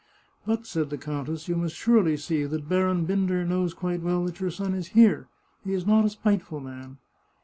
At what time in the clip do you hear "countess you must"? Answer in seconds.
0.97-1.75